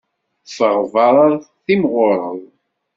Ffeɣ 0.49 0.77
beṛṛa, 0.93 1.31
timɣureḍ. 1.65 2.39